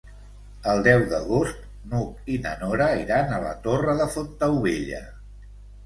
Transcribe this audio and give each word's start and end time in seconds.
El 0.71 0.79
deu 0.87 1.03
d'agost 1.11 1.59
n'Hug 1.93 2.33
i 2.37 2.39
na 2.47 2.55
Nora 2.65 2.89
iran 3.05 3.31
a 3.31 3.41
la 3.47 3.55
Torre 3.69 3.99
de 4.05 4.13
Fontaubella. 4.19 5.09